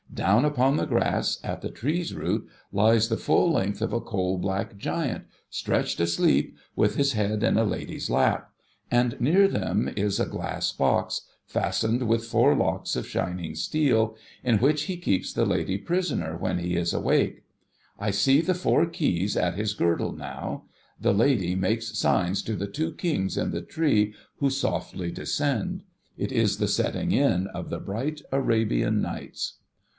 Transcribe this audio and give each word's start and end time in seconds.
Down 0.11 0.45
upon 0.45 0.75
the 0.77 0.85
grass, 0.85 1.39
at 1.43 1.61
the 1.61 1.69
tree's 1.69 2.11
foot, 2.11 2.45
lies 2.71 3.07
the 3.07 3.17
full 3.17 3.51
length 3.51 3.81
of 3.81 3.93
a 3.93 4.01
coal 4.01 4.37
black 4.39 4.75
(jiant, 4.77 5.23
stretched 5.49 5.99
asleep, 5.99 6.57
with 6.75 6.95
his 6.95 7.13
head 7.13 7.43
in 7.43 7.55
a 7.57 7.63
lady's 7.63 8.09
lap; 8.09 8.51
and 8.89 9.19
near 9.21 9.47
them 9.47 9.89
is 9.95 10.19
a 10.19 10.25
glass 10.25 10.71
box, 10.73 11.21
fastened 11.45 12.07
with 12.07 12.25
four 12.25 12.55
locks 12.55 12.95
of 12.95 13.07
shining 13.07 13.55
steel, 13.55 14.17
in 14.43 14.57
which 14.57 14.83
he 14.83 14.97
keeps 14.97 15.31
the 15.31 15.45
lady 15.45 15.77
prisoner 15.77 16.35
when 16.35 16.57
he 16.59 16.75
is 16.75 16.93
awake. 16.93 17.43
I 17.97 18.09
see 18.11 18.41
the 18.41 18.55
four 18.55 18.87
keys 18.87 19.37
at 19.37 19.53
his 19.55 19.73
girdle 19.73 20.11
now. 20.11 20.65
The 20.99 21.13
lady 21.13 21.55
makes 21.55 21.97
signs 21.97 22.41
to 22.43 22.55
the 22.55 22.67
two 22.67 22.93
kings 22.95 23.37
in 23.37 23.51
the 23.51 23.61
tree, 23.61 24.13
who 24.37 24.49
softly 24.49 25.11
descend. 25.11 25.83
It 26.17 26.31
is 26.31 26.57
the 26.57 26.67
setting 26.67 27.11
in 27.11 27.47
of 27.47 27.69
the 27.69 27.79
bright 27.79 28.21
Arabian 28.31 29.01
Nights. 29.01 29.59